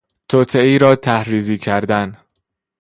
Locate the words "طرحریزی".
0.95-1.57